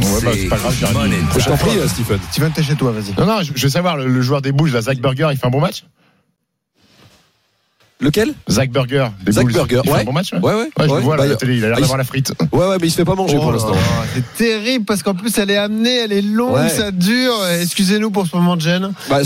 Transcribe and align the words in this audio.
Ouais, 0.00 0.20
bah, 0.24 0.30
c'est 0.34 0.48
pas 0.48 0.56
grave, 0.56 0.74
j'ai. 0.78 1.40
Je 1.40 1.44
t'en 1.46 1.56
prie, 1.56 1.70
Stephen. 1.88 2.18
Steven, 2.30 2.52
t'es 2.52 2.62
chez 2.62 2.74
toi, 2.74 2.92
vas-y. 2.92 3.14
Non, 3.18 3.26
non, 3.26 3.42
je 3.42 3.52
je 3.54 3.62
veux 3.62 3.70
savoir, 3.70 3.96
le, 3.96 4.06
le 4.06 4.22
joueur 4.22 4.42
des 4.42 4.52
Bulls, 4.52 4.72
là, 4.72 4.80
Zach 4.80 4.98
Burger, 4.98 5.28
il 5.32 5.36
fait 5.38 5.46
un 5.46 5.50
bon 5.50 5.60
match? 5.60 5.84
Lequel? 8.02 8.32
Zach 8.48 8.70
Burger, 8.70 9.08
des 9.22 9.32
Zach 9.32 9.44
Bulls. 9.44 9.52
Burger, 9.52 9.80
il 9.84 9.88
fait 9.90 9.94
ouais. 9.94 10.00
un 10.00 10.04
bon 10.04 10.12
match 10.12 10.32
Ouais, 10.32 10.40
ouais. 10.40 10.54
Ouais, 10.54 10.70
je 10.78 10.94
le 10.94 11.00
vois 11.02 11.18
là, 11.18 11.24
à 11.24 11.26
Bah, 11.26 11.32
la 11.32 11.36
télé, 11.36 11.58
il 11.58 11.64
a 11.64 11.68
l'air 11.68 11.74
bah, 11.76 11.80
d'avoir 11.82 11.98
la 11.98 12.04
frite. 12.04 12.32
Ouais, 12.50 12.66
ouais, 12.66 12.76
mais 12.80 12.86
il 12.86 12.90
se 12.90 12.96
fait 12.96 13.04
pas 13.04 13.14
manger 13.14 13.36
pour 13.36 13.48
Oh 13.48 13.52
l'instant. 13.52 13.74
C'est 14.14 14.34
terrible 14.38 14.86
parce 14.86 15.02
qu'en 15.02 15.12
plus 15.14 15.36
elle 15.36 15.50
est 15.50 15.58
amenée, 15.58 15.96
elle 16.04 16.12
est 16.14 16.22
longue, 16.22 16.54
Ouais. 16.54 16.70
ça 16.70 16.92
dure. 16.92 17.34
Excusez-nous 17.60 18.10
pour 18.10 18.26
ce 18.26 18.34
moment 18.34 18.56
de 18.56 18.62
gêne. 18.62 18.92
Bah, 19.10 19.18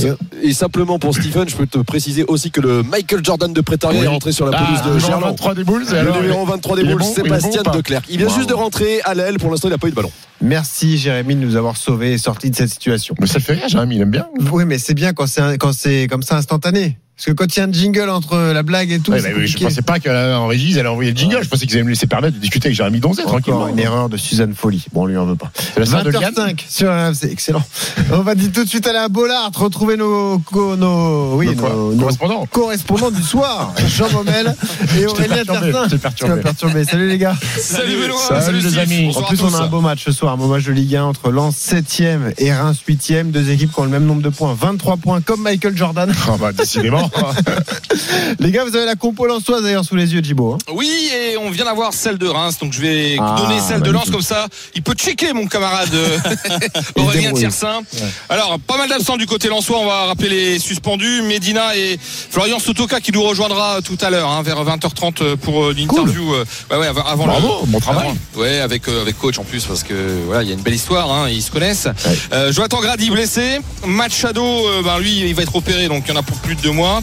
et 0.43 0.53
simplement 0.53 0.99
pour 0.99 1.15
Stephen, 1.15 1.49
je 1.49 1.55
peux 1.55 1.69
te 1.69 1.79
préciser 1.79 2.25
aussi 2.25 2.51
que 2.51 2.61
le 2.61 2.83
Michael 2.83 3.25
Jordan 3.25 3.53
de 3.53 3.61
Prétariat 3.61 4.01
Oui. 4.01 4.07
est 4.07 4.09
rentré 4.09 4.33
sur 4.33 4.45
la 4.51 4.59
Ah, 4.59 4.65
pelouse 4.65 4.81
de 4.83 4.87
numéro 4.89 5.07
Gerland. 5.07 5.31
23 5.31 5.55
des 5.55 5.63
Bulls, 5.65 5.87
et 5.95 6.03
Le 6.03 6.11
numéro 6.23 6.45
23 6.45 6.77
des 6.77 6.83
Bulls, 6.83 7.05
Sébastien 7.05 7.63
Declerc. 7.63 8.03
Il 8.11 8.19
vient 8.19 8.29
juste 8.29 8.49
de 8.49 8.55
rentrer 8.55 9.01
à 9.05 9.15
l'aile. 9.15 9.39
Pour 9.39 9.53
l'instant, 9.53 9.69
il 9.69 9.71
n'a 9.71 9.79
pas 9.79 9.87
eu 9.87 9.91
de 9.91 9.95
ballon. 9.95 10.11
Merci 10.45 10.99
Jérémy 10.99 11.37
de 11.37 11.41
nous 11.41 11.57
avoir 11.57 11.79
sauvés 11.79 12.13
et 12.13 12.19
sortis 12.19 12.51
de 12.51 12.57
cette 12.57 12.69
situation. 12.69 13.15
Mais 13.19 13.27
ça 13.27 13.41
fait 13.41 13.55
rire, 13.55 13.67
Jérémy, 13.67 13.97
il 13.97 14.03
aime 14.03 14.11
bien. 14.11 14.27
Oui, 14.53 14.67
mais 14.67 14.77
c'est 14.77 14.93
bien 14.93 15.15
quand 15.15 15.27
c'est 15.27 15.57
quand 15.57 15.73
c'est 15.73 16.07
comme 16.07 16.23
ça 16.23 16.37
instantané. 16.37 16.99
Parce 17.17 17.27
que 17.27 17.31
quand 17.33 17.57
il 17.57 17.61
y 17.61 17.63
a 17.63 17.67
un 17.67 17.73
jingle 17.73 18.11
entre 18.11 18.37
la 18.37 18.65
blague 18.65 18.91
et 18.91 18.99
tout, 18.99 19.13
Ouais, 19.13 19.21
c'est 19.21 19.29
bah 19.31 19.35
oui, 19.39 19.47
je 19.47 19.53
compliqué. 19.53 19.65
pensais 19.67 19.83
pas 19.83 20.01
qu'en 20.01 20.49
régie, 20.49 20.71
ils 20.71 20.79
allaient 20.81 20.89
envoyer 20.89 21.13
le 21.13 21.17
jingle. 21.17 21.39
Je 21.45 21.49
pensais 21.49 21.65
qu'ils 21.65 21.77
allaient 21.77 21.85
me 21.85 21.91
laisser 21.91 22.09
permettre 22.09 22.35
de 22.35 22.41
discuter 22.41 22.67
avec 22.67 22.77
Jérémy 22.77 22.99
Donzet 22.99 23.23
tranquillement. 23.23 23.69
Une 23.69 23.79
erreur 23.79 24.09
de 24.09 24.17
Suzanne 24.17 24.53
Folly. 24.53 24.85
Bon, 24.93 25.03
on 25.03 25.07
lui 25.07 25.17
en 25.17 25.25
veut 25.25 25.37
pas. 25.37 25.53
C'est 25.55 25.79
la 25.79 25.87
sœur 25.87 26.03
de 26.03 26.11
Liane 26.11 26.35
20h05 26.35 26.65
sur 26.69 26.89
RMC, 26.91 27.31
excellent. 27.31 27.63
On 28.11 28.23
va 28.23 28.35
dire 28.35 28.51
tout 28.53 28.65
de 28.65 28.69
suite 28.69 28.85
aller 28.89 28.99
à 28.99 29.09
Bollard, 29.09 29.53
retrouver 29.55 29.97
nos, 29.97 30.41
co- 30.41 30.75
nos, 30.75 31.37
oui, 31.37 31.47
Nos 31.47 31.55
quoi 31.55 31.69
nos, 31.71 31.93
nos 31.93 32.01
Correspondant. 32.01 32.47
correspondants 32.51 33.11
du 33.13 33.23
soir, 33.23 33.73
Jean 33.87 34.11
Baumel 34.11 34.53
et 34.99 35.07
Aurélien 35.07 35.45
Tertin. 35.45 35.87
Tu 35.89 35.99
perturbé. 35.99 36.41
perturbé. 36.43 36.85
Salut 36.85 37.09
les 37.09 37.19
gars. 37.19 37.37
Salut 37.61 37.95
Benoît, 37.97 38.19
Salut, 38.41 38.43
salut, 38.43 38.59
les 38.61 38.79
amis. 38.79 39.13
En 39.17 39.23
plus, 39.23 39.41
on 39.41 39.55
a 39.55 39.63
un 39.63 39.67
beau 39.69 39.81
match 39.81 40.03
ce 40.05 40.11
soir, 40.11 40.33
un 40.33 40.37
beau 40.37 40.49
match 40.49 40.65
de 40.65 40.73
Ligue 40.73 40.97
1 40.97 41.05
entre 41.05 41.31
Lens 41.31 41.57
7ème 41.57 42.35
et 42.39 42.53
Reims 42.53 42.79
8ème. 42.89 43.31
Deux 43.31 43.51
équipes 43.51 43.73
qui 43.73 43.79
ont 43.79 43.85
le 43.85 43.91
même 43.91 44.05
nombre 44.05 44.23
de 44.23 44.31
points, 44.31 44.53
23 44.61 44.97
points, 44.97 45.21
comme 45.21 45.43
Michael 45.43 45.77
Jordan. 45.77 46.13
Ah 46.29 46.33
bah, 46.41 46.53
décidément. 46.53 47.04
Les 48.41 48.51
gars, 48.51 48.65
vous 48.65 48.75
avez 48.77 48.85
la 48.87 48.95
compo 48.97 49.27
lensoise 49.27 49.63
d'ailleurs 49.63 49.85
sous 49.85 49.97
les 49.97 50.13
yeux, 50.15 50.23
Djibo. 50.23 50.55
hein. 50.55 50.59
Oui, 50.73 50.91
et 51.15 51.37
on 51.37 51.51
vient 51.51 51.65
d'avoir 51.65 51.93
celle 51.93 52.19
de 52.19 52.27
Reims, 52.27 52.59
donc 52.61 52.73
je 52.73 52.81
vais 52.81 53.17
Ah, 53.21 53.37
donner 53.39 53.61
celle 53.61 53.81
de 53.83 53.91
Lens 53.91 54.11
comme 54.11 54.23
ça. 54.23 54.47
Il 54.75 54.83
peut 54.83 54.95
checker 54.95 55.33
mon 55.33 55.47
camarade 55.47 55.93
euh, 55.95 56.19
Aurélien. 56.97 57.33
Tiersin. 57.33 57.81
Alors, 58.29 58.59
pas 58.61 58.77
mal 58.77 58.89
d'absents 58.89 59.17
du 59.17 59.27
côté 59.27 59.49
lensois, 59.49 59.79
on 59.79 59.87
va 59.87 60.07
rappeler 60.07 60.29
les 60.29 60.59
suspendus. 60.59 61.23
Medina 61.23 61.77
et 61.77 61.99
Florian 62.31 62.59
Sotoka 62.59 63.01
qui 63.01 63.13
nous 63.13 63.23
rejoindra 63.23 63.81
tout 63.83 63.99
à 64.01 64.11
l'heure, 64.11 64.29
hein, 64.29 64.43
vers 64.43 64.63
20h30 64.65 65.37
pour 65.37 65.65
euh, 65.65 65.75
l'interview. 65.77 66.35
euh, 66.35 66.45
ouais, 66.71 66.77
ouais, 66.79 66.87
avant, 67.07 67.27
Bravo, 67.27 67.59
le, 67.63 67.67
bon 67.71 67.81
travail. 67.81 68.09
avant- 68.09 68.41
ouais, 68.43 68.61
avec, 68.61 68.89
euh, 68.89 69.03
avec 69.03 69.19
coach 69.19 69.39
en 69.39 69.45
plus, 69.45 69.65
parce 69.65 69.83
que 69.83 69.95
voilà, 70.27 70.43
il 70.43 70.49
y 70.49 70.53
a 70.53 70.55
une 70.55 70.63
belle 70.63 70.75
histoire, 70.75 71.11
hein, 71.13 71.29
ils 71.29 71.43
se 71.43 71.51
connaissent. 71.51 71.89
Euh, 72.33 72.53
Jonathan 72.53 72.81
Grady 72.81 73.11
blessé. 73.11 73.61
Machado, 73.87 74.43
euh, 74.45 74.83
ben, 74.83 74.99
lui, 74.99 75.21
il 75.21 75.35
va 75.35 75.43
être 75.43 75.55
opéré, 75.57 75.89
donc 75.89 76.05
il 76.07 76.15
y 76.15 76.17
en 76.17 76.21
a 76.21 76.23
pour 76.23 76.37
plus 76.39 76.55
de 76.57 76.61
deux 76.61 76.71
mois. 76.73 76.94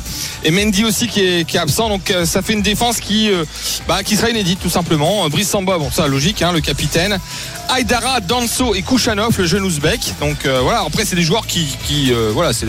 Et 0.44 0.52
Mendy 0.52 0.84
aussi 0.84 1.08
qui 1.08 1.22
est, 1.22 1.56
absent, 1.56 1.90
donc 1.90 2.10
euh, 2.10 2.26
ça 2.26 2.42
fait 2.42 2.54
une 2.54 2.62
défense 2.62 3.00
qui, 3.00 3.30
euh, 3.30 3.44
bah, 3.88 4.04
qui 4.04 4.16
sera 4.16 4.30
inédite 4.30 4.60
tout 4.60 4.70
simplement. 4.70 5.26
Euh, 5.26 5.30
Brice 5.30 5.50
Samba, 5.50 5.78
bon 5.78 5.92
ça 5.92 6.08
logique, 6.08 6.42
hein, 6.42 6.52
le 6.52 6.62
capitaine. 6.62 7.20
Aydara, 7.78 8.20
Danso 8.20 8.76
et 8.76 8.82
Kouchanov, 8.82 9.38
le 9.38 9.46
jeune 9.46 9.64
ouzbek. 9.64 10.00
Donc 10.20 10.46
voilà, 10.46 10.84
après 10.86 11.06
c'est 11.06 11.16
des 11.16 11.22
joueurs 11.22 11.48
qui, 11.48 12.12
voilà, 12.34 12.52
c'est 12.52 12.66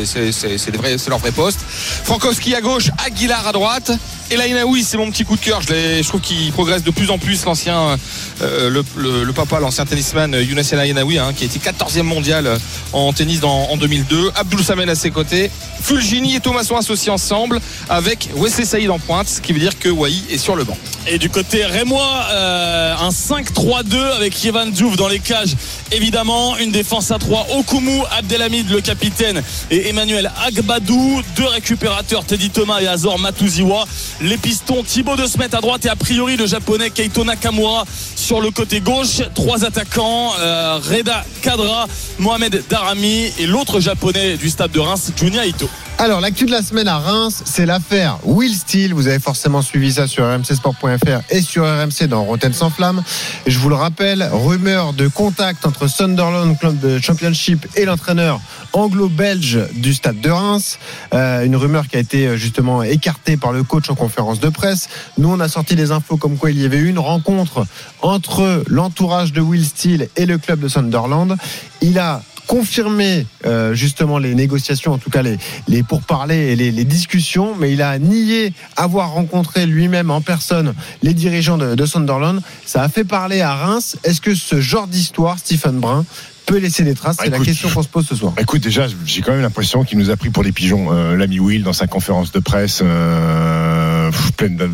leur 1.09 1.19
vrai 1.19 1.33
poste. 1.33 1.59
Frankowski 2.05 2.55
à 2.55 2.61
gauche, 2.61 2.91
Aguilar 3.05 3.49
à 3.49 3.53
droite. 3.53 3.91
Et 4.31 4.37
c'est 4.83 4.97
mon 4.97 5.11
petit 5.11 5.25
coup 5.25 5.37
de 5.37 5.41
cœur. 5.41 5.61
Je, 5.61 6.07
trouve 6.07 6.21
qu'il 6.21 6.53
progresse 6.53 6.85
de 6.85 6.91
plus 6.93 7.11
en 7.11 7.19
plus. 7.19 7.45
L'ancien, 7.45 7.99
le, 8.41 9.33
papa, 9.33 9.59
l'ancien 9.59 9.85
tennisman 9.85 10.35
Younes 10.35 10.63
El 10.71 10.99
hein, 11.19 11.33
qui 11.35 11.43
a 11.43 11.47
été 11.47 11.59
14e 11.59 12.03
mondial 12.03 12.49
en 12.93 13.13
tennis 13.13 13.41
en 13.43 13.77
2002. 13.77 14.31
Abdul 14.37 14.63
Samen 14.63 14.89
à 14.89 14.95
ses 14.95 15.11
côtés. 15.11 15.51
Fulgini 15.83 16.37
et 16.37 16.41
Thomas 16.41 16.63
sont 16.63 16.77
associés 16.77 17.11
ensemble 17.11 17.61
avec 17.89 18.29
Wesley 18.37 18.65
Saïd 18.65 18.91
en 18.91 18.99
pointe, 18.99 19.29
ce 19.29 19.41
qui 19.41 19.53
veut 19.53 19.59
dire 19.59 19.79
que 19.79 19.89
Wai 19.89 20.13
est 20.31 20.39
sur 20.39 20.57
le 20.57 20.65
banc. 20.65 20.77
Et 21.09 21.19
du 21.19 21.29
côté 21.31 21.65
rémois, 21.65 22.27
euh, 22.31 22.95
un 22.97 23.11
5-3-2 23.11 23.97
avec 24.17 24.45
Yvan 24.45 24.67
Diouf 24.67 24.97
dans 24.97 25.09
les 25.09 25.19
cages. 25.19 25.55
Évidemment, 25.91 26.57
une 26.59 26.71
défense 26.71 27.11
à 27.11 27.19
3. 27.19 27.49
Okumu, 27.59 28.03
Abdelhamid, 28.17 28.71
le 28.71 28.81
capitaine, 28.81 29.43
et 29.71 29.89
Emmanuel 29.89 30.31
Agbadou. 30.47 31.21
Deux 31.37 31.47
récupérateurs, 31.47 32.25
Teddy 32.25 32.51
Thomas 32.51 32.81
et 32.81 32.87
Azor 32.87 33.19
Matuziwa. 33.19 33.85
Les 34.21 34.37
pistons, 34.37 34.85
Thibaut 34.85 35.17
de 35.17 35.27
Smet 35.27 35.53
à 35.55 35.61
droite 35.61 35.85
et 35.87 35.89
a 35.89 35.97
priori 35.97 36.37
le 36.37 36.47
japonais 36.47 36.91
Keito 36.91 37.25
Nakamura 37.25 37.85
sur 38.15 38.41
le 38.41 38.53
côté 38.53 38.81
gauche. 38.81 39.23
Trois 39.35 39.65
attaquants, 39.65 40.33
euh, 40.39 40.79
Reda 40.79 41.25
Kadra, 41.43 41.89
Mohamed 42.23 42.63
Darami 42.69 43.33
et 43.41 43.47
l'autre 43.47 43.81
japonais 43.81 44.37
du 44.37 44.49
stade 44.49 44.71
de 44.71 44.79
Reims, 44.79 45.11
Junya 45.17 45.45
Ito. 45.45 45.69
Alors, 46.03 46.21
l'actu 46.21 46.47
de 46.47 46.51
la 46.51 46.63
semaine 46.63 46.89
à 46.89 46.99
Reims, 46.99 47.43
c'est 47.45 47.65
l'affaire 47.65 48.19
Will 48.25 48.53
Steele. 48.53 48.93
Vous 48.93 49.07
avez 49.07 49.21
forcément 49.21 49.63
suivi 49.63 49.93
ça 49.93 50.09
sur 50.09 50.25
rmcsport.fr 50.27 51.21
et 51.31 51.41
sur 51.41 51.63
RMC 51.63 52.09
dans 52.09 52.25
Rotten 52.25 52.53
sans 52.53 52.71
flamme. 52.71 53.05
Je 53.47 53.57
vous 53.61 53.69
le 53.69 53.77
rappelle, 53.77 54.29
rumeur 54.33 54.95
de 54.95 55.07
contact 55.07 55.65
entre 55.65 55.87
Sunderland 55.87 56.59
Club 56.59 56.81
de 56.81 56.99
Championship 56.99 57.69
et 57.77 57.85
l'entraîneur 57.85 58.41
anglo-belge 58.73 59.61
du 59.75 59.95
stade 59.95 60.21
de 60.21 60.31
Reims. 60.31 60.81
Euh, 61.15 61.45
une 61.45 61.55
rumeur 61.55 61.87
qui 61.87 61.97
a 61.97 62.01
été 62.01 62.27
euh, 62.27 62.37
justement 62.37 62.83
écartée 62.83 63.37
par 63.37 63.53
le 63.53 63.63
coach 63.63 63.89
en 63.89 63.95
conférence 63.95 64.41
de 64.41 64.49
presse. 64.49 64.89
Nous, 65.19 65.29
on 65.29 65.39
a 65.39 65.47
sorti 65.47 65.77
les 65.77 65.93
infos 65.93 66.17
comme 66.17 66.37
quoi 66.37 66.51
il 66.51 66.61
y 66.61 66.65
avait 66.65 66.79
eu 66.79 66.89
une 66.89 66.99
rencontre 66.99 67.65
entre 68.01 68.65
l'entourage 68.67 69.33
de 69.33 69.41
Will 69.41 69.65
Steele 69.65 70.09
et 70.17 70.27
le 70.27 70.39
club 70.39 70.59
de 70.59 70.67
Sunderland. 70.67 71.37
Il 71.81 72.01
a 72.01 72.23
confirmé 72.47 73.27
euh, 73.47 73.75
justement 73.75 74.19
les 74.19 74.35
négociations, 74.35 74.93
en 74.93 74.99
tout 74.99 75.11
cas 75.11 75.23
les, 75.23 75.39
les 75.69 75.83
pourparlers 75.83 76.53
et 76.53 76.57
les, 76.57 76.71
les 76.71 76.85
discussions, 76.85 77.55
mais 77.59 77.73
il 77.73 77.83
a 77.83 77.99
nié 77.99 78.53
avoir 78.77 79.13
rencontré 79.13 79.67
lui-même 79.67 80.11
en 80.11 80.21
personne 80.21 80.75
les 81.03 81.15
dirigeants 81.15 81.59
de, 81.59 81.75
de 81.75 81.87
Sunderland. 81.87 82.41
Ça 82.67 82.83
a 82.83 82.89
fait 82.89 83.05
parler 83.05 83.41
à 83.41 83.55
Reims. 83.55 83.97
Est-ce 84.05 84.21
que 84.21 84.35
ce 84.35 84.61
genre 84.61 84.87
d'histoire, 84.87 85.39
Stephen 85.39 85.79
Brun, 85.79 86.05
peut 86.45 86.59
laisser 86.59 86.83
des 86.83 86.95
traces? 86.95 87.19
C'est 87.23 87.31
la 87.31 87.39
question 87.39 87.69
qu'on 87.71 87.83
se 87.83 87.89
pose 87.89 88.07
ce 88.07 88.17
soir. 88.17 88.33
Écoute, 88.39 88.63
déjà, 88.63 88.87
j'ai 89.07 89.23
quand 89.23 89.33
même 89.33 89.43
l'impression 89.43 89.85
qu'il 89.85 89.99
nous 89.99 90.11
a 90.11 90.17
pris 90.17 90.31
pour 90.31 90.43
des 90.43 90.51
pigeons. 90.53 90.89
Euh, 90.93 91.17
L'ami 91.17 91.39
Will, 91.39 91.63
dans 91.63 91.73
sa 91.73 91.87
conférence 91.87 92.33
de 92.33 92.41
presse, 92.41 92.81
euh, 92.83 93.52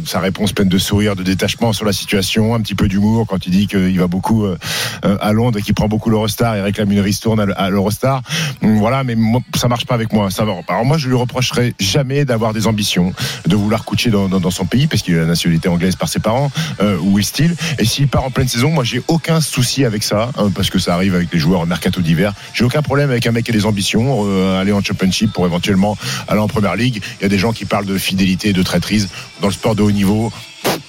sa 0.06 0.20
réponse 0.20 0.52
pleine 0.52 0.68
de 0.68 0.78
sourire, 0.78 1.16
de 1.16 1.22
détachement 1.22 1.72
sur 1.72 1.84
la 1.84 1.92
situation, 1.92 2.54
un 2.54 2.60
petit 2.60 2.74
peu 2.74 2.88
d'humour 2.88 3.26
quand 3.26 3.46
il 3.46 3.50
dit 3.50 3.66
qu'il 3.66 3.98
va 3.98 4.06
beaucoup 4.06 4.44
euh, 4.44 4.56
euh, 5.04 5.16
à 5.20 5.32
Londres 5.32 5.58
et 5.58 5.62
qu'il 5.62 5.74
prend 5.74 5.88
beaucoup 5.88 6.10
l'Eurostar 6.10 6.56
et 6.56 6.62
réclame 6.62 6.90
une 6.92 7.00
ristourne 7.00 7.52
à 7.56 7.70
l'Eurostar. 7.70 8.22
Voilà, 8.62 9.04
mais 9.04 9.14
moi, 9.14 9.40
ça 9.56 9.68
marche 9.68 9.86
pas 9.86 9.94
avec 9.94 10.12
moi. 10.12 10.28
Alors 10.38 10.84
moi, 10.84 10.98
je 10.98 11.08
lui 11.08 11.16
reprocherai 11.16 11.74
jamais 11.78 12.24
d'avoir 12.24 12.52
des 12.52 12.66
ambitions, 12.66 13.12
de 13.46 13.56
vouloir 13.56 13.84
coucher 13.84 14.10
dans, 14.10 14.50
son 14.50 14.64
pays 14.64 14.86
parce 14.86 15.02
qu'il 15.02 15.14
a 15.16 15.20
la 15.20 15.26
nationalité 15.26 15.68
anglaise 15.68 15.96
par 15.96 16.08
ses 16.08 16.20
parents, 16.20 16.50
euh, 16.80 16.96
Will 17.00 17.24
Steele. 17.24 17.54
Et 17.78 17.84
s'il 17.84 18.08
part 18.08 18.24
en 18.24 18.30
pleine 18.30 18.48
saison, 18.48 18.70
moi, 18.70 18.84
j'ai 18.84 19.02
aucun 19.08 19.40
souci 19.40 19.84
avec 19.84 20.02
ça 20.02 20.30
hein, 20.38 20.50
parce 20.54 20.70
que 20.70 20.78
ça 20.78 20.94
arrive 20.94 21.14
avec 21.14 21.32
les 21.32 21.38
joueurs 21.38 21.60
en 21.60 21.66
mercato 21.66 22.00
d'hiver. 22.00 22.32
J'ai 22.54 22.64
aucun 22.64 22.82
problème 22.82 23.10
avec 23.10 23.26
un 23.26 23.32
mec 23.32 23.44
qui 23.44 23.50
a 23.50 23.54
des 23.54 23.66
ambitions, 23.66 24.24
euh, 24.26 24.60
aller 24.60 24.72
en 24.72 24.82
championship 24.82 25.32
pour 25.32 25.46
éventuellement 25.46 25.96
aller 26.28 26.40
en 26.40 26.48
première 26.48 26.76
ligue. 26.76 27.02
Il 27.20 27.22
y 27.22 27.26
a 27.26 27.28
des 27.28 27.38
gens 27.38 27.52
qui 27.52 27.64
parlent 27.64 27.86
de 27.86 27.98
fidélité, 27.98 28.52
de 28.52 28.62
traîtrise 28.62 29.08
dans 29.40 29.48
le 29.48 29.54
sport 29.58 29.74
de 29.74 29.82
haut 29.82 29.90
niveau. 29.90 30.32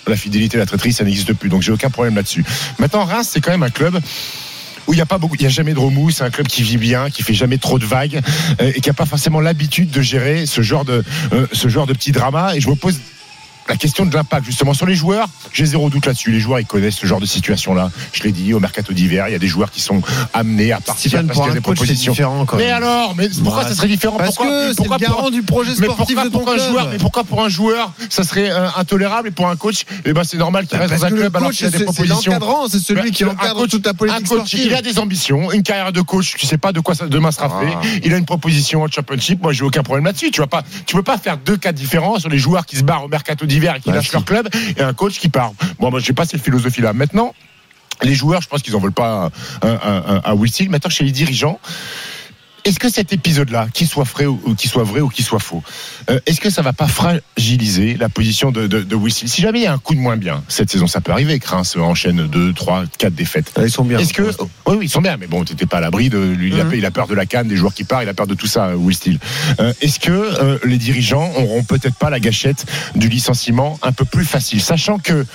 La 0.07 0.15
fidélité, 0.15 0.57
la 0.57 0.65
traîtrise, 0.65 0.97
ça 0.97 1.03
n'existe 1.03 1.33
plus. 1.33 1.49
Donc 1.49 1.61
j'ai 1.61 1.71
aucun 1.71 1.89
problème 1.89 2.15
là-dessus. 2.15 2.45
Maintenant, 2.77 3.03
Reims, 3.03 3.29
c'est 3.31 3.41
quand 3.41 3.51
même 3.51 3.63
un 3.63 3.69
club 3.69 3.99
où 4.87 4.93
il 4.93 4.95
n'y 4.95 5.01
a 5.01 5.05
pas 5.05 5.17
beaucoup, 5.17 5.35
il 5.35 5.41
y 5.41 5.45
a 5.45 5.49
jamais 5.49 5.73
de 5.73 5.79
remous. 5.79 6.11
C'est 6.11 6.23
un 6.23 6.29
club 6.29 6.47
qui 6.47 6.61
vit 6.63 6.77
bien, 6.77 7.09
qui 7.09 7.23
fait 7.23 7.33
jamais 7.33 7.57
trop 7.57 7.79
de 7.79 7.85
vagues 7.85 8.21
euh, 8.61 8.71
et 8.75 8.81
qui 8.81 8.89
a 8.89 8.93
pas 8.93 9.05
forcément 9.05 9.39
l'habitude 9.39 9.89
de 9.89 10.01
gérer 10.01 10.45
ce 10.45 10.61
genre 10.61 10.85
de, 10.85 11.03
euh, 11.33 11.47
ce 11.51 11.67
genre 11.67 11.87
de 11.87 11.93
petit 11.93 12.11
drama. 12.11 12.55
Et 12.55 12.61
je 12.61 12.69
me 12.69 12.75
pose 12.75 12.99
la 13.69 13.75
question 13.77 14.05
de 14.05 14.13
l'impact 14.15 14.45
justement 14.45 14.73
sur 14.73 14.85
les 14.85 14.95
joueurs, 14.95 15.27
j'ai 15.53 15.65
zéro 15.65 15.89
doute 15.89 16.05
là-dessus. 16.05 16.31
Les 16.31 16.39
joueurs 16.39 16.59
ils 16.59 16.65
connaissent 16.65 16.95
ce 16.97 17.05
genre 17.05 17.19
de 17.19 17.25
situation-là. 17.25 17.91
Je 18.13 18.23
l'ai 18.23 18.31
dit 18.31 18.53
au 18.53 18.59
mercato 18.59 18.93
d'hiver, 18.93 19.27
il 19.27 19.31
y 19.31 19.35
a 19.35 19.39
des 19.39 19.47
joueurs 19.47 19.71
qui 19.71 19.81
sont 19.81 20.01
amenés 20.33 20.71
à 20.71 20.79
partir 20.79 21.11
Stephen, 21.11 21.27
parce 21.27 21.39
qu'il 21.39 21.45
y 21.45 21.49
a 21.49 21.51
un 21.51 21.55
des 21.55 21.61
coach, 21.61 21.75
propositions. 21.77 22.11
différent 22.13 22.45
quand 22.45 22.57
Mais 22.57 22.69
alors, 22.71 23.15
mais 23.15 23.29
pourquoi 23.43 23.63
Ouais. 23.63 23.69
ça 23.69 23.75
serait 23.75 23.87
différent? 23.87 24.17
Parce 24.17 24.35
pourquoi, 24.35 24.47
que 24.47 24.61
c'est 24.61 24.69
le 24.69 24.75
pourquoi 24.75 24.97
pour- 24.99 25.31
du 25.31 25.43
projet 25.43 25.71
mais 25.79 25.85
sportif 25.87 26.15
pourquoi 26.15 26.23
de 26.25 26.29
ton 26.29 26.39
pour 26.39 26.49
un 26.53 26.57
joueur, 26.57 26.87
mais 26.91 26.97
pourquoi 26.97 27.23
pour 27.23 27.43
un 27.43 27.49
joueur 27.49 27.91
ça 28.09 28.23
serait 28.23 28.49
euh, 28.51 28.67
intolérable? 28.77 29.27
Et 29.27 29.31
pour 29.31 29.47
un 29.47 29.55
coach, 29.55 29.83
eh 30.05 30.13
ben 30.13 30.23
c'est 30.23 30.37
normal 30.37 30.65
qu'il 30.67 30.77
reste 30.77 30.89
Parce 30.89 31.01
dans 31.01 31.07
un 31.07 31.11
club 31.11 31.35
alors 31.35 31.49
coach, 31.49 31.57
qu'il 31.57 31.65
y 31.65 31.75
a 31.75 31.77
des 31.77 31.83
propositions. 31.85 32.67
c'est 32.69 32.79
celui 32.79 33.01
Mais 33.03 33.11
qui 33.11 33.23
un 33.23 33.29
encadre 33.29 33.59
coach- 33.61 33.69
toute 33.71 33.87
Un 33.87 33.93
politique 33.93 34.27
coach, 34.27 34.37
sportive. 34.37 34.65
il 34.65 34.73
a 34.73 34.81
des 34.81 34.97
ambitions, 34.99 35.51
une 35.51 35.63
carrière 35.63 35.91
de 35.91 36.01
coach, 36.01 36.35
tu 36.37 36.45
sais 36.45 36.57
pas 36.57 36.71
de 36.71 36.79
quoi 36.79 36.95
ça 36.95 37.07
demain 37.07 37.31
sera 37.31 37.49
fait. 37.49 37.73
Ah. 37.75 37.81
Il 38.03 38.13
a 38.13 38.17
une 38.17 38.25
proposition 38.25 38.81
en 38.83 38.87
championship. 38.87 39.41
Moi, 39.41 39.53
j'ai 39.53 39.63
aucun 39.63 39.83
problème 39.83 40.05
là-dessus. 40.05 40.31
Tu 40.31 40.41
vas 40.41 40.47
pas, 40.47 40.63
tu 40.85 40.95
peux 40.95 41.03
pas 41.03 41.17
faire 41.17 41.37
deux 41.37 41.57
cas 41.57 41.71
différents 41.71 42.17
sur 42.19 42.29
les 42.29 42.37
joueurs 42.39 42.65
qui 42.65 42.75
se 42.77 42.83
barrent 42.83 43.03
au 43.03 43.07
mercato 43.07 43.45
d'hiver 43.45 43.58
et 43.63 43.79
qui 43.79 43.91
lâchent 43.91 44.07
si. 44.07 44.13
leur 44.13 44.25
club 44.25 44.49
et 44.77 44.81
un 44.81 44.93
coach 44.93 45.19
qui 45.19 45.29
part. 45.29 45.53
Bon, 45.79 45.91
moi, 45.91 45.99
j'ai 45.99 46.13
pas 46.13 46.25
cette 46.25 46.41
philosophie-là. 46.41 46.93
Maintenant, 46.93 47.33
les 48.01 48.15
joueurs, 48.15 48.41
je 48.41 48.47
pense 48.47 48.61
qu'ils 48.61 48.75
en 48.75 48.79
veulent 48.79 48.91
pas 48.91 49.29
à, 49.61 49.67
à. 49.67 50.35
Maintenant, 50.35 50.89
chez 50.89 51.03
les 51.03 51.11
dirigeants. 51.11 51.59
Est-ce 52.69 52.79
que 52.79 52.89
cet 52.89 53.11
épisode-là, 53.13 53.67
qu'il 53.73 53.87
soit 53.87 54.03
vrai 54.03 54.25
ou 54.25 54.39
ou 54.45 54.53
qu'il 54.55 54.69
soit 54.69 54.83
vrai 54.83 55.01
ou 55.01 55.09
qu'il 55.09 55.25
soit 55.25 55.39
faux, 55.39 55.63
euh, 56.09 56.19
est-ce 56.25 56.39
que 56.39 56.49
ça 56.49 56.61
va 56.61 56.71
pas 56.73 56.87
fragiliser 56.87 57.97
la 57.97 58.09
position 58.09 58.51
de, 58.51 58.67
de, 58.67 58.95
Will 58.95 59.11
Si 59.11 59.41
jamais 59.41 59.59
il 59.59 59.63
y 59.63 59.67
a 59.67 59.73
un 59.73 59.77
coup 59.79 59.95
de 59.95 59.99
moins 59.99 60.17
bien 60.17 60.43
cette 60.47 60.69
saison, 60.71 60.87
ça 60.87 61.01
peut 61.01 61.11
arriver. 61.11 61.39
Reims 61.43 61.75
enchaîne 61.77 62.27
2, 62.27 62.53
3, 62.53 62.83
4 62.97 63.13
défaites. 63.13 63.51
Ils 63.61 63.71
sont 63.71 63.83
bien. 63.83 63.97
Est-ce 63.99 64.13
que 64.13 64.21
oui, 64.21 64.29
oui, 64.67 64.77
ils 64.83 64.89
sont 64.89 65.01
bien, 65.01 65.17
mais 65.17 65.27
bon, 65.27 65.43
t'étais 65.43 65.65
pas 65.65 65.77
à 65.77 65.81
l'abri 65.81 66.09
de 66.09 66.19
lui. 66.19 66.49
Il 66.53 66.59
a, 66.59 66.63
Mhm. 66.63 66.73
il 66.75 66.85
a 66.85 66.91
peur 66.91 67.07
de 67.07 67.15
la 67.15 67.25
canne, 67.25 67.47
des 67.47 67.57
joueurs 67.57 67.73
qui 67.73 67.83
partent, 67.83 68.03
il 68.03 68.09
a 68.09 68.13
peur 68.13 68.27
de 68.27 68.35
tout 68.35 68.47
ça, 68.47 68.75
Will 68.77 68.95
Steele. 68.95 69.19
Euh, 69.59 69.73
Est-ce 69.81 69.99
que 69.99 70.11
euh, 70.11 70.59
les 70.63 70.77
dirigeants 70.77 71.31
auront 71.37 71.63
peut-être 71.63 71.95
pas 71.95 72.09
la 72.09 72.19
gâchette 72.19 72.65
du 72.95 73.09
licenciement 73.09 73.79
un 73.81 73.91
peu 73.91 74.05
plus 74.05 74.25
facile, 74.25 74.61
sachant 74.61 74.99
que 74.99 75.25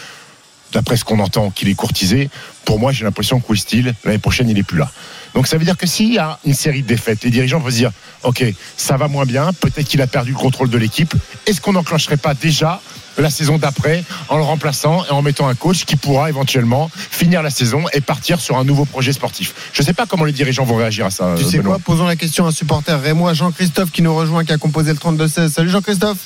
d'après 0.75 0.97
ce 0.97 1.05
qu'on 1.05 1.21
entend, 1.21 1.51
qu'il 1.51 1.69
est 1.69 1.75
courtisé. 1.75 2.29
Pour 2.65 2.79
moi, 2.79 2.93
j'ai 2.93 3.05
l'impression 3.05 3.41
que 3.41 3.55
Steele, 3.55 3.95
l'année 4.05 4.19
prochaine, 4.19 4.49
il 4.51 4.59
est 4.59 4.63
plus 4.63 4.79
là. 4.79 4.91
Donc 5.35 5.47
ça 5.47 5.57
veut 5.57 5.65
dire 5.65 5.77
que 5.77 5.87
s'il 5.87 6.13
y 6.13 6.19
a 6.19 6.39
une 6.45 6.55
série 6.55 6.83
de 6.83 6.87
défaites, 6.87 7.25
les 7.25 7.31
dirigeants 7.31 7.59
vont 7.59 7.71
se 7.71 7.77
dire, 7.77 7.91
ok, 8.23 8.45
ça 8.77 8.97
va 8.97 9.09
moins 9.09 9.25
bien, 9.25 9.53
peut-être 9.53 9.87
qu'il 9.87 10.03
a 10.03 10.07
perdu 10.07 10.33
le 10.33 10.37
contrôle 10.37 10.71
de 10.71 10.79
l'équipe. 10.79 11.15
Est-ce 11.47 11.61
qu'on 11.61 11.73
n'enclencherait 11.73 12.17
pas 12.17 12.35
déjà 12.35 12.81
la 13.17 13.31
saison 13.31 13.59
d'après 13.59 14.05
en 14.29 14.37
le 14.37 14.43
remplaçant 14.43 15.05
et 15.05 15.11
en 15.11 15.23
mettant 15.23 15.49
un 15.49 15.55
coach 15.55 15.85
qui 15.85 15.97
pourra 15.97 16.29
éventuellement 16.29 16.91
finir 16.95 17.43
la 17.43 17.51
saison 17.51 17.85
et 17.93 18.01
partir 18.01 18.41
sur 18.41 18.59
un 18.59 18.65
nouveau 18.65 18.85
projet 18.85 19.13
sportif? 19.13 19.55
Je 19.73 19.83
ne 19.83 19.87
sais 19.87 19.93
pas 19.93 20.07
comment 20.07 20.25
les 20.25 20.33
dirigeants 20.33 20.65
vont 20.65 20.77
réagir 20.77 21.07
à 21.07 21.11
ça. 21.11 21.35
Tu 21.37 21.45
sais 21.45 21.59
Benoît. 21.59 21.77
quoi? 21.77 21.85
Posons 21.85 22.07
la 22.07 22.17
question 22.17 22.47
à 22.47 22.49
un 22.49 22.53
supporter 22.53 23.01
rémois, 23.01 23.35
Jean-Christophe, 23.35 23.91
qui 23.91 24.03
nous 24.03 24.15
rejoint, 24.15 24.45
qui 24.45 24.53
a 24.53 24.59
composé 24.59 24.93
le 24.93 24.99
32-16. 24.99 25.49
Salut 25.51 25.71
Jean-Christophe. 25.71 26.19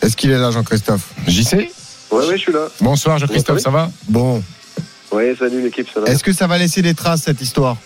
Est-ce 0.00 0.16
qu'il 0.16 0.30
est 0.30 0.38
là, 0.38 0.50
Jean-Christophe? 0.50 1.02
JC 1.28 1.70
Ouais, 2.12 2.26
ouais, 2.26 2.36
je 2.36 2.42
suis 2.42 2.52
là. 2.52 2.68
Bonsoir 2.80 3.18
Jean-Christophe, 3.18 3.58
ça 3.58 3.70
va? 3.70 3.90
Bon. 4.08 4.42
Ouais, 5.10 5.34
salut 5.38 5.62
l'équipe, 5.62 5.88
ça 5.92 6.00
va. 6.00 6.08
Est-ce 6.08 6.22
que 6.22 6.32
ça 6.32 6.46
va 6.46 6.58
laisser 6.58 6.82
des 6.82 6.94
traces, 6.94 7.22
cette 7.22 7.40
histoire? 7.40 7.76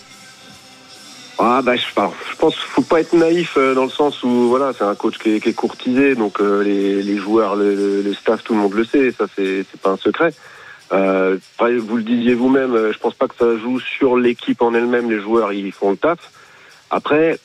Ah, 1.38 1.61
bah, 1.62 1.76
je, 1.76 1.82
je 1.82 2.37
pense 2.37 2.55
qu'il 2.55 2.64
faut 2.64 2.82
pas 2.82 3.00
être 3.00 3.12
naïf 3.12 3.56
euh, 3.56 3.75
dans 3.75 3.84
le 3.84 3.90
sens 3.90 4.23
où, 4.23 4.49
voilà, 4.49 4.73
c'est 4.76 4.84
un 4.84 4.94
coach 4.94 5.19
qui 5.19 5.34
est, 5.34 5.40
qui 5.40 5.50
est 5.50 5.55
courtisé, 5.55 6.14
donc 6.14 6.40
euh, 6.40 6.62
les, 6.64 7.02
les 7.02 7.19
joueurs, 7.19 7.56
le, 7.56 8.12
staff, 8.14 8.43
tout 8.43 8.55
le 8.55 8.61
monde 8.61 8.73
le 8.73 8.84
sait, 8.84 9.12
ça, 9.12 9.26
c'est 9.37 9.64
c'est 9.70 9.81
pas 9.81 9.90
un 9.90 9.96
secret. 9.96 10.32
Euh, 10.93 11.37
vous 11.61 11.96
le 11.96 12.02
disiez 12.02 12.34
vous-même, 12.34 12.90
je 12.93 12.99
pense 12.99 13.14
pas 13.14 13.28
que 13.28 13.34
ça 13.38 13.58
joue 13.58 13.81
sur 13.81 14.17
l'équipe 14.17 14.62
en 14.62 14.73
elle-même, 14.73 15.11
les 15.11 15.20
joueurs, 15.20 15.52
ils 15.52 15.73
font 15.73 15.90
le 15.90 15.96
taf. 15.96 16.19
Après, 16.90 17.38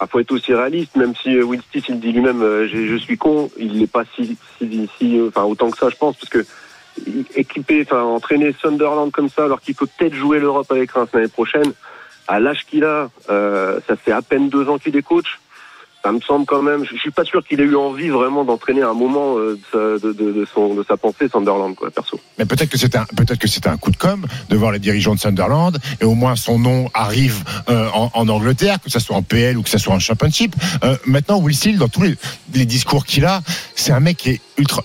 il 0.00 0.06
faut 0.08 0.20
être 0.20 0.32
aussi 0.32 0.54
réaliste, 0.54 0.96
même 0.96 1.14
si 1.16 1.36
euh, 1.36 1.42
Will 1.44 1.60
il 1.74 2.00
dit 2.00 2.12
lui-même, 2.12 2.42
euh, 2.42 2.68
j'ai- 2.68 2.86
je 2.86 2.96
suis 2.96 3.16
con, 3.18 3.50
il 3.58 3.78
n'est 3.78 3.86
pas 3.86 4.04
si, 4.14 4.36
si, 4.58 4.88
si, 4.96 5.18
euh, 5.18 5.28
enfin, 5.28 5.42
autant 5.44 5.70
que 5.70 5.78
ça, 5.78 5.88
je 5.90 5.96
pense, 5.96 6.16
parce 6.16 6.30
que 6.30 6.44
équiper, 7.36 7.82
enfin, 7.82 8.02
entraîner 8.02 8.54
Sunderland 8.60 9.10
comme 9.10 9.28
ça, 9.28 9.44
alors 9.44 9.60
qu'il 9.60 9.74
peut 9.74 9.86
peut-être 9.86 10.14
jouer 10.14 10.40
l'Europe 10.40 10.70
avec 10.70 10.90
Reims 10.92 11.08
l'année 11.12 11.28
prochaine, 11.28 11.72
à 12.26 12.40
l'âge 12.40 12.64
qu'il 12.66 12.84
a, 12.84 13.10
euh, 13.30 13.80
ça 13.86 13.96
fait 13.96 14.12
à 14.12 14.22
peine 14.22 14.48
deux 14.48 14.68
ans 14.68 14.78
qu'il 14.78 14.96
est 14.96 15.02
coach. 15.02 15.40
Ça 16.02 16.12
me 16.12 16.20
semble 16.20 16.46
quand 16.46 16.62
même. 16.62 16.84
Je 16.84 16.96
suis 16.96 17.10
pas 17.10 17.24
sûr 17.24 17.44
qu'il 17.44 17.60
ait 17.60 17.64
eu 17.64 17.76
envie 17.76 18.08
vraiment 18.08 18.44
d'entraîner 18.44 18.82
un 18.82 18.94
moment 18.94 19.36
euh, 19.38 19.58
de, 19.74 20.46
son, 20.52 20.74
de 20.74 20.84
sa 20.86 20.96
pensée 20.96 21.28
Sunderland, 21.28 21.74
quoi, 21.74 21.90
perso. 21.90 22.20
Mais 22.38 22.46
peut-être 22.46 22.70
que 22.70 22.78
c'était 22.78 22.98
un, 22.98 23.04
peut-être 23.04 23.38
que 23.38 23.48
c'était 23.48 23.68
un 23.68 23.76
coup 23.76 23.90
de 23.90 23.96
com 23.96 24.24
de 24.48 24.56
voir 24.56 24.70
les 24.70 24.78
dirigeants 24.78 25.14
de 25.14 25.20
Sunderland 25.20 25.76
et 26.00 26.04
au 26.04 26.14
moins 26.14 26.36
son 26.36 26.58
nom 26.58 26.88
arrive 26.94 27.42
euh, 27.68 27.88
en, 27.92 28.28
Angleterre, 28.28 28.78
que 28.82 28.90
ça 28.90 29.00
soit 29.00 29.16
en 29.16 29.22
PL 29.22 29.56
ou 29.58 29.62
que 29.62 29.70
ça 29.70 29.78
soit 29.78 29.94
en 29.94 29.98
Championship. 29.98 30.54
Euh, 30.84 30.96
maintenant, 31.04 31.38
Will 31.40 31.56
Steele, 31.56 31.78
dans 31.78 31.88
tous 31.88 32.02
les 32.02 32.66
discours 32.66 33.04
qu'il 33.04 33.24
a, 33.24 33.42
c'est 33.74 33.92
un 33.92 34.00
mec 34.00 34.18
qui 34.18 34.30
est 34.30 34.40
ultra. 34.56 34.82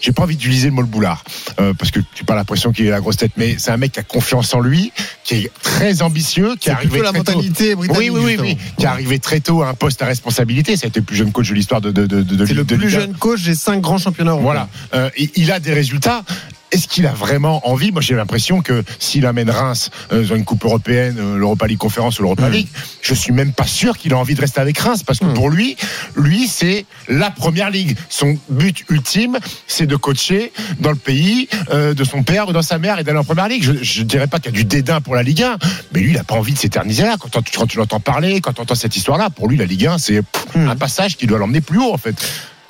J'ai 0.00 0.12
pas 0.12 0.22
envie 0.22 0.36
d'utiliser 0.36 0.68
le 0.68 0.74
mot 0.74 0.80
le 0.82 0.86
boulard 0.86 1.24
euh, 1.60 1.74
parce 1.74 1.90
que 1.90 2.00
tu 2.14 2.24
pas 2.24 2.34
l'impression 2.36 2.72
qu'il 2.72 2.86
est 2.86 2.90
la 2.90 3.00
grosse 3.00 3.16
tête, 3.16 3.32
mais 3.36 3.56
c'est 3.58 3.70
un 3.70 3.76
mec 3.76 3.92
qui 3.92 4.00
a 4.00 4.02
confiance 4.02 4.54
en 4.54 4.60
lui, 4.60 4.92
qui 5.24 5.34
est 5.34 5.50
très 5.62 6.02
ambitieux, 6.02 6.54
qui 6.60 6.68
est 6.68 6.72
arrivé 6.72 7.00
la 7.00 7.10
très 7.10 7.22
tôt. 7.24 7.32
mentalité 7.32 7.74
britannique. 7.74 8.00
Oui, 8.00 8.10
oui, 8.10 8.20
oui, 8.24 8.36
oui, 8.40 8.48
justement. 8.50 8.74
qui 8.78 8.84
est 8.84 8.88
arrivé 8.88 9.18
très 9.18 9.40
tôt 9.40 9.62
à 9.62 9.68
un 9.68 9.74
poste 9.74 10.00
à 10.02 10.06
responsabilité. 10.06 10.76
Ça 10.76 10.86
a 10.86 10.88
été 10.88 11.00
le 11.00 11.06
plus 11.06 11.16
jeune 11.16 11.32
coach 11.32 11.48
de 11.48 11.54
l'histoire 11.54 11.80
de, 11.80 11.90
de, 11.90 12.06
de, 12.06 12.22
de, 12.22 12.46
C'est 12.46 12.54
le 12.54 12.64
plus 12.64 12.90
jeune 12.90 13.14
coach 13.14 13.42
des 13.42 13.54
cinq 13.54 13.80
grands 13.80 13.98
championnats. 13.98 14.34
Voilà, 14.34 14.68
Euh, 14.94 15.10
il 15.16 15.50
a 15.50 15.58
des 15.60 15.72
résultats. 15.72 16.22
Est-ce 16.70 16.86
qu'il 16.86 17.06
a 17.06 17.12
vraiment 17.12 17.66
envie? 17.68 17.92
Moi, 17.92 18.02
j'ai 18.02 18.14
l'impression 18.14 18.60
que 18.60 18.84
s'il 18.98 19.24
amène 19.24 19.48
Reims 19.48 19.90
euh, 20.12 20.22
dans 20.26 20.34
une 20.36 20.44
coupe 20.44 20.64
européenne, 20.64 21.16
euh, 21.18 21.38
l'Europa 21.38 21.66
League 21.66 21.78
Conférence 21.78 22.18
ou 22.18 22.22
l'Europa. 22.22 22.48
League, 22.50 22.68
je 23.00 23.14
suis 23.14 23.32
même 23.32 23.52
pas 23.52 23.66
sûr 23.66 23.96
qu'il 23.96 24.12
a 24.12 24.18
envie 24.18 24.34
de 24.34 24.40
rester 24.40 24.60
avec 24.60 24.78
Reims 24.78 25.02
parce 25.02 25.18
que 25.18 25.24
Mm. 25.24 25.34
pour 25.34 25.48
lui, 25.50 25.76
lui, 26.14 26.46
c'est 26.46 26.84
la 27.08 27.30
première 27.30 27.70
ligue. 27.70 27.96
Son 28.10 28.36
but 28.50 28.84
ultime, 28.90 29.38
c'est 29.66 29.86
de 29.86 29.96
coacher 29.96 30.52
dans 30.80 30.90
le 30.90 30.96
pays 30.96 31.48
euh, 31.70 31.94
de 31.94 32.04
son 32.04 32.22
père 32.22 32.48
ou 32.48 32.52
dans 32.52 32.62
sa 32.62 32.78
mère 32.78 32.98
et 32.98 33.04
d'aller 33.04 33.18
en 33.18 33.24
première 33.24 33.48
ligue. 33.48 33.62
Je, 33.62 33.72
je 33.82 34.02
dirais 34.02 34.26
pas 34.26 34.38
qu'il 34.38 34.52
y 34.52 34.54
a 34.54 34.58
du 34.58 34.64
dédain 34.64 35.00
pour 35.00 35.14
la 35.14 35.22
Ligue 35.22 35.42
1, 35.44 35.56
mais 35.92 36.00
lui, 36.00 36.10
il 36.10 36.18
a 36.18 36.24
pas 36.24 36.34
envie 36.34 36.52
de 36.52 36.58
s'éterniser 36.58 37.04
là. 37.04 37.16
Quand, 37.18 37.42
tu- 37.42 37.56
quand 37.56 37.66
tu 37.66 37.78
l'entends 37.78 38.00
parler, 38.00 38.40
quand 38.42 38.52
tu 38.52 38.60
entends 38.60 38.74
cette 38.74 38.94
histoire-là, 38.96 39.30
pour 39.30 39.48
lui, 39.48 39.56
la 39.56 39.64
Ligue 39.64 39.86
1, 39.86 39.96
c'est 39.98 40.20
pff, 40.22 40.44
Mm. 40.54 40.68
un 40.68 40.76
passage 40.76 41.16
qui 41.16 41.26
doit 41.26 41.38
l'emmener 41.38 41.60
plus 41.62 41.78
haut, 41.78 41.92
en 41.92 41.98
fait. 41.98 42.14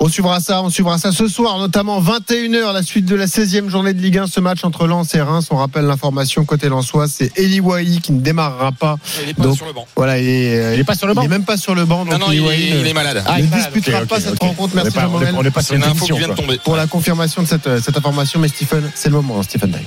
On 0.01 0.07
suivra 0.07 0.39
ça, 0.39 0.61
on 0.63 0.69
suivra 0.69 0.97
ça 0.97 1.11
ce 1.11 1.27
soir, 1.27 1.59
notamment 1.59 2.01
21h, 2.01 2.71
la 2.73 2.83
suite 2.83 3.05
de 3.05 3.15
la 3.15 3.25
16e 3.25 3.67
journée 3.67 3.93
de 3.93 4.01
Ligue 4.01 4.17
1, 4.19 4.27
ce 4.27 4.39
match 4.39 4.63
entre 4.63 4.87
Lens 4.87 5.13
et 5.13 5.21
Reims. 5.21 5.47
On 5.51 5.57
rappelle 5.57 5.83
l'information 5.85 6.45
côté 6.45 6.69
lensois, 6.69 7.09
c'est 7.09 7.37
Eli 7.37 7.59
Wahi 7.59 7.99
qui 7.99 8.13
ne 8.13 8.21
démarrera 8.21 8.71
pas. 8.71 8.95
Il 9.23 9.29
est 9.29 9.33
pas 9.33 9.43
Donc, 9.43 9.57
sur 9.57 9.65
le 9.65 9.73
banc. 9.73 9.85
Voilà, 9.97 10.17
il 10.17 10.25
est, 10.25 10.57
euh, 10.57 10.73
Il 10.75 10.79
est 10.79 10.83
pas 10.85 10.95
sur 10.95 11.05
le 11.07 11.13
banc 11.13 11.21
il 11.23 11.25
est 11.25 11.29
même 11.29 11.43
pas 11.43 11.57
sur 11.57 11.75
le 11.75 11.83
banc. 11.83 12.05
Donc 12.05 12.13
Non, 12.13 12.19
non, 12.19 12.31
Eli 12.31 12.37
il 12.37 12.45
Wahi 12.45 12.69
est, 12.69 12.73
ne- 12.75 12.79
il 12.79 12.87
est 12.87 12.93
malade. 12.93 13.23
Ah, 13.25 13.33
ne 13.33 13.39
il 13.39 13.45
est 13.45 13.49
malade, 13.49 13.73
disputera 13.73 14.01
ok, 14.03 14.07
pas 14.07 14.15
ok, 14.15 14.21
cette 14.23 14.39
rencontre. 14.39 14.73
On 14.73 14.75
Merci 14.77 14.95
n'est 14.97 15.03
pas- 15.03 15.09
on 15.11 15.21
est- 15.21 15.31
on 15.37 15.43
n'est 15.43 15.51
pas 15.51 15.61
sur 15.63 15.75
une 15.75 15.81
une 15.81 15.87
info 15.89 15.93
qui 16.05 16.11
émission, 16.11 16.17
vient 16.17 16.27
de 16.29 16.33
quoi. 16.33 16.43
tomber. 16.45 16.59
pour 16.63 16.75
la 16.77 16.87
confirmation 16.87 17.41
de 17.43 17.47
cette, 17.47 17.81
cette 17.81 17.97
information. 17.97 18.39
Mais 18.39 18.47
Stephen, 18.47 18.89
c'est 18.95 19.09
le 19.09 19.15
moment, 19.15 19.39
hein, 19.39 19.43
Stephen 19.43 19.71
Day. 19.71 19.79